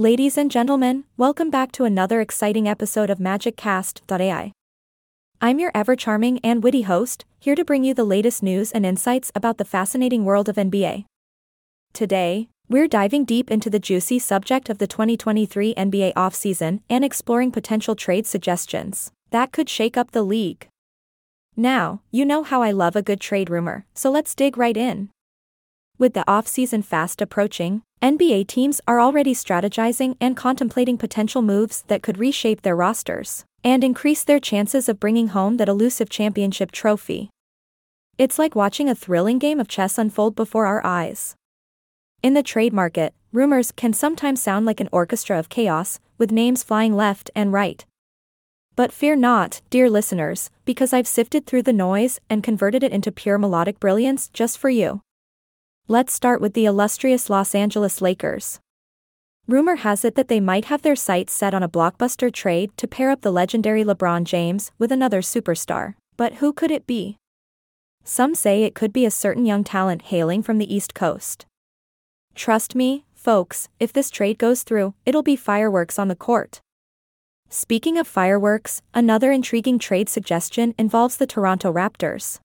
Ladies 0.00 0.38
and 0.38 0.50
gentlemen, 0.50 1.04
welcome 1.18 1.50
back 1.50 1.72
to 1.72 1.84
another 1.84 2.22
exciting 2.22 2.66
episode 2.66 3.10
of 3.10 3.18
MagicCast.ai. 3.18 4.50
I'm 5.42 5.58
your 5.58 5.70
ever 5.74 5.94
charming 5.94 6.40
and 6.42 6.62
witty 6.62 6.80
host, 6.80 7.26
here 7.38 7.54
to 7.54 7.66
bring 7.66 7.84
you 7.84 7.92
the 7.92 8.04
latest 8.04 8.42
news 8.42 8.72
and 8.72 8.86
insights 8.86 9.30
about 9.34 9.58
the 9.58 9.64
fascinating 9.66 10.24
world 10.24 10.48
of 10.48 10.56
NBA. 10.56 11.04
Today, 11.92 12.48
we're 12.66 12.88
diving 12.88 13.26
deep 13.26 13.50
into 13.50 13.68
the 13.68 13.78
juicy 13.78 14.18
subject 14.18 14.70
of 14.70 14.78
the 14.78 14.86
2023 14.86 15.74
NBA 15.74 16.14
offseason 16.14 16.80
and 16.88 17.04
exploring 17.04 17.52
potential 17.52 17.94
trade 17.94 18.26
suggestions 18.26 19.12
that 19.32 19.52
could 19.52 19.68
shake 19.68 19.98
up 19.98 20.12
the 20.12 20.22
league. 20.22 20.66
Now, 21.56 22.00
you 22.10 22.24
know 22.24 22.42
how 22.42 22.62
I 22.62 22.70
love 22.70 22.96
a 22.96 23.02
good 23.02 23.20
trade 23.20 23.50
rumor, 23.50 23.84
so 23.92 24.10
let's 24.10 24.34
dig 24.34 24.56
right 24.56 24.78
in. 24.78 25.10
With 25.98 26.14
the 26.14 26.24
offseason 26.26 26.82
fast 26.82 27.20
approaching, 27.20 27.82
NBA 28.02 28.46
teams 28.46 28.80
are 28.88 28.98
already 28.98 29.34
strategizing 29.34 30.16
and 30.22 30.34
contemplating 30.34 30.96
potential 30.96 31.42
moves 31.42 31.82
that 31.88 32.02
could 32.02 32.16
reshape 32.16 32.62
their 32.62 32.74
rosters 32.74 33.44
and 33.62 33.84
increase 33.84 34.24
their 34.24 34.40
chances 34.40 34.88
of 34.88 34.98
bringing 34.98 35.28
home 35.28 35.58
that 35.58 35.68
elusive 35.68 36.08
championship 36.08 36.72
trophy. 36.72 37.28
It's 38.16 38.38
like 38.38 38.56
watching 38.56 38.88
a 38.88 38.94
thrilling 38.94 39.38
game 39.38 39.60
of 39.60 39.68
chess 39.68 39.98
unfold 39.98 40.34
before 40.34 40.64
our 40.64 40.80
eyes. 40.82 41.34
In 42.22 42.32
the 42.32 42.42
trade 42.42 42.72
market, 42.72 43.12
rumors 43.32 43.70
can 43.70 43.92
sometimes 43.92 44.40
sound 44.40 44.64
like 44.64 44.80
an 44.80 44.88
orchestra 44.92 45.38
of 45.38 45.50
chaos, 45.50 46.00
with 46.16 46.32
names 46.32 46.62
flying 46.62 46.96
left 46.96 47.30
and 47.34 47.52
right. 47.52 47.84
But 48.76 48.92
fear 48.92 49.14
not, 49.14 49.60
dear 49.68 49.90
listeners, 49.90 50.48
because 50.64 50.94
I've 50.94 51.06
sifted 51.06 51.44
through 51.44 51.64
the 51.64 51.72
noise 51.74 52.18
and 52.30 52.42
converted 52.42 52.82
it 52.82 52.92
into 52.92 53.12
pure 53.12 53.36
melodic 53.36 53.78
brilliance 53.78 54.30
just 54.32 54.56
for 54.56 54.70
you. 54.70 55.02
Let's 55.90 56.12
start 56.12 56.40
with 56.40 56.54
the 56.54 56.66
illustrious 56.66 57.28
Los 57.28 57.52
Angeles 57.52 58.00
Lakers. 58.00 58.60
Rumor 59.48 59.74
has 59.74 60.04
it 60.04 60.14
that 60.14 60.28
they 60.28 60.38
might 60.38 60.66
have 60.66 60.82
their 60.82 60.94
sights 60.94 61.32
set 61.32 61.52
on 61.52 61.64
a 61.64 61.68
blockbuster 61.68 62.32
trade 62.32 62.70
to 62.76 62.86
pair 62.86 63.10
up 63.10 63.22
the 63.22 63.32
legendary 63.32 63.82
LeBron 63.82 64.22
James 64.22 64.70
with 64.78 64.92
another 64.92 65.20
superstar. 65.20 65.94
But 66.16 66.34
who 66.34 66.52
could 66.52 66.70
it 66.70 66.86
be? 66.86 67.16
Some 68.04 68.36
say 68.36 68.62
it 68.62 68.76
could 68.76 68.92
be 68.92 69.04
a 69.04 69.10
certain 69.10 69.44
young 69.44 69.64
talent 69.64 70.02
hailing 70.02 70.44
from 70.44 70.58
the 70.58 70.72
East 70.72 70.94
Coast. 70.94 71.46
Trust 72.36 72.76
me, 72.76 73.04
folks, 73.12 73.68
if 73.80 73.92
this 73.92 74.10
trade 74.10 74.38
goes 74.38 74.62
through, 74.62 74.94
it'll 75.04 75.24
be 75.24 75.34
fireworks 75.34 75.98
on 75.98 76.06
the 76.06 76.14
court. 76.14 76.60
Speaking 77.48 77.98
of 77.98 78.06
fireworks, 78.06 78.80
another 78.94 79.32
intriguing 79.32 79.80
trade 79.80 80.08
suggestion 80.08 80.72
involves 80.78 81.16
the 81.16 81.26
Toronto 81.26 81.72
Raptors. 81.72 82.38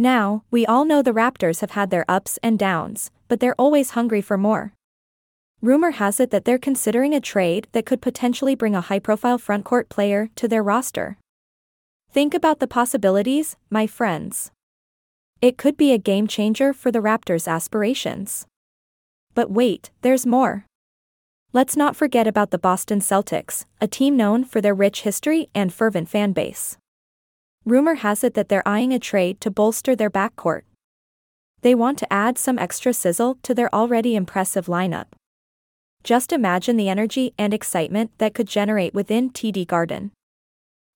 Now, 0.00 0.44
we 0.52 0.64
all 0.64 0.84
know 0.84 1.02
the 1.02 1.12
Raptors 1.12 1.60
have 1.60 1.72
had 1.72 1.90
their 1.90 2.04
ups 2.08 2.38
and 2.40 2.56
downs, 2.56 3.10
but 3.26 3.40
they're 3.40 3.60
always 3.60 3.90
hungry 3.90 4.20
for 4.20 4.38
more. 4.38 4.72
Rumor 5.60 5.90
has 5.90 6.20
it 6.20 6.30
that 6.30 6.44
they're 6.44 6.56
considering 6.56 7.14
a 7.14 7.20
trade 7.20 7.66
that 7.72 7.84
could 7.84 8.00
potentially 8.00 8.54
bring 8.54 8.76
a 8.76 8.80
high 8.80 9.00
profile 9.00 9.40
frontcourt 9.40 9.88
player 9.88 10.28
to 10.36 10.46
their 10.46 10.62
roster. 10.62 11.18
Think 12.12 12.32
about 12.32 12.60
the 12.60 12.68
possibilities, 12.68 13.56
my 13.70 13.88
friends. 13.88 14.52
It 15.42 15.58
could 15.58 15.76
be 15.76 15.92
a 15.92 15.98
game 15.98 16.28
changer 16.28 16.72
for 16.72 16.92
the 16.92 17.00
Raptors' 17.00 17.48
aspirations. 17.48 18.46
But 19.34 19.50
wait, 19.50 19.90
there's 20.02 20.24
more. 20.24 20.64
Let's 21.52 21.76
not 21.76 21.96
forget 21.96 22.28
about 22.28 22.52
the 22.52 22.58
Boston 22.58 23.00
Celtics, 23.00 23.64
a 23.80 23.88
team 23.88 24.16
known 24.16 24.44
for 24.44 24.60
their 24.60 24.74
rich 24.74 25.02
history 25.02 25.48
and 25.56 25.72
fervent 25.72 26.08
fan 26.08 26.32
base. 26.32 26.78
Rumor 27.68 27.96
has 27.96 28.24
it 28.24 28.32
that 28.32 28.48
they're 28.48 28.66
eyeing 28.66 28.94
a 28.94 28.98
trade 28.98 29.42
to 29.42 29.50
bolster 29.50 29.94
their 29.94 30.08
backcourt. 30.08 30.62
They 31.60 31.74
want 31.74 31.98
to 31.98 32.10
add 32.10 32.38
some 32.38 32.58
extra 32.58 32.94
sizzle 32.94 33.36
to 33.42 33.54
their 33.54 33.72
already 33.74 34.16
impressive 34.16 34.68
lineup. 34.68 35.08
Just 36.02 36.32
imagine 36.32 36.78
the 36.78 36.88
energy 36.88 37.34
and 37.36 37.52
excitement 37.52 38.10
that 38.16 38.32
could 38.32 38.46
generate 38.46 38.94
within 38.94 39.28
TD 39.28 39.66
Garden. 39.66 40.12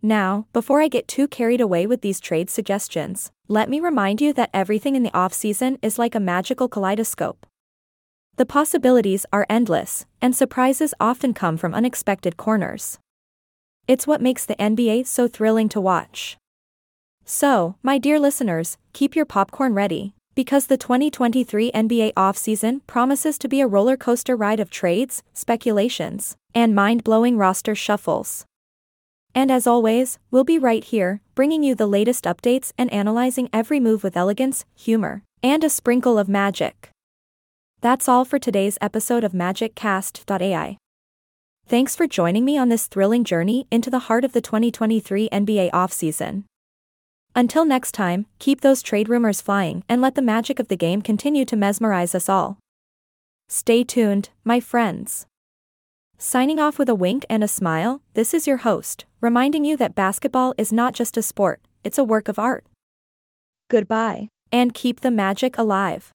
Now, 0.00 0.46
before 0.52 0.80
I 0.80 0.86
get 0.86 1.08
too 1.08 1.26
carried 1.26 1.60
away 1.60 1.88
with 1.88 2.02
these 2.02 2.20
trade 2.20 2.48
suggestions, 2.48 3.32
let 3.48 3.68
me 3.68 3.80
remind 3.80 4.20
you 4.20 4.32
that 4.34 4.50
everything 4.54 4.94
in 4.94 5.02
the 5.02 5.10
offseason 5.10 5.76
is 5.82 5.98
like 5.98 6.14
a 6.14 6.20
magical 6.20 6.68
kaleidoscope. 6.68 7.46
The 8.36 8.46
possibilities 8.46 9.26
are 9.32 9.44
endless, 9.50 10.06
and 10.22 10.36
surprises 10.36 10.94
often 11.00 11.34
come 11.34 11.56
from 11.56 11.74
unexpected 11.74 12.36
corners. 12.36 13.00
It's 13.88 14.06
what 14.06 14.22
makes 14.22 14.46
the 14.46 14.54
NBA 14.54 15.08
so 15.08 15.26
thrilling 15.26 15.68
to 15.70 15.80
watch. 15.80 16.36
So, 17.32 17.76
my 17.80 17.96
dear 17.96 18.18
listeners, 18.18 18.76
keep 18.92 19.14
your 19.14 19.24
popcorn 19.24 19.72
ready, 19.72 20.14
because 20.34 20.66
the 20.66 20.76
2023 20.76 21.70
NBA 21.70 22.12
offseason 22.14 22.80
promises 22.88 23.38
to 23.38 23.46
be 23.46 23.60
a 23.60 23.68
roller 23.68 23.96
coaster 23.96 24.34
ride 24.34 24.58
of 24.58 24.68
trades, 24.68 25.22
speculations, 25.32 26.36
and 26.56 26.74
mind 26.74 27.04
blowing 27.04 27.38
roster 27.38 27.76
shuffles. 27.76 28.46
And 29.32 29.48
as 29.48 29.68
always, 29.68 30.18
we'll 30.32 30.42
be 30.42 30.58
right 30.58 30.82
here, 30.82 31.20
bringing 31.36 31.62
you 31.62 31.76
the 31.76 31.86
latest 31.86 32.24
updates 32.24 32.72
and 32.76 32.92
analyzing 32.92 33.48
every 33.52 33.78
move 33.78 34.02
with 34.02 34.16
elegance, 34.16 34.64
humor, 34.74 35.22
and 35.40 35.62
a 35.62 35.70
sprinkle 35.70 36.18
of 36.18 36.28
magic. 36.28 36.90
That's 37.80 38.08
all 38.08 38.24
for 38.24 38.40
today's 38.40 38.76
episode 38.80 39.22
of 39.22 39.30
MagicCast.ai. 39.30 40.78
Thanks 41.64 41.94
for 41.94 42.08
joining 42.08 42.44
me 42.44 42.58
on 42.58 42.70
this 42.70 42.88
thrilling 42.88 43.22
journey 43.22 43.68
into 43.70 43.88
the 43.88 44.06
heart 44.10 44.24
of 44.24 44.32
the 44.32 44.40
2023 44.40 45.28
NBA 45.28 45.70
offseason. 45.70 46.42
Until 47.34 47.64
next 47.64 47.92
time, 47.92 48.26
keep 48.38 48.60
those 48.60 48.82
trade 48.82 49.08
rumors 49.08 49.40
flying 49.40 49.84
and 49.88 50.00
let 50.00 50.14
the 50.14 50.22
magic 50.22 50.58
of 50.58 50.68
the 50.68 50.76
game 50.76 51.00
continue 51.00 51.44
to 51.44 51.56
mesmerize 51.56 52.14
us 52.14 52.28
all. 52.28 52.58
Stay 53.48 53.84
tuned, 53.84 54.30
my 54.44 54.60
friends. 54.60 55.26
Signing 56.18 56.58
off 56.58 56.78
with 56.78 56.88
a 56.88 56.94
wink 56.94 57.24
and 57.30 57.42
a 57.42 57.48
smile, 57.48 58.02
this 58.14 58.34
is 58.34 58.46
your 58.46 58.58
host, 58.58 59.06
reminding 59.20 59.64
you 59.64 59.76
that 59.76 59.94
basketball 59.94 60.54
is 60.58 60.72
not 60.72 60.92
just 60.92 61.16
a 61.16 61.22
sport, 61.22 61.60
it's 61.82 61.98
a 61.98 62.04
work 62.04 62.28
of 62.28 62.38
art. 62.38 62.66
Goodbye, 63.68 64.28
and 64.52 64.74
keep 64.74 65.00
the 65.00 65.10
magic 65.10 65.56
alive. 65.56 66.12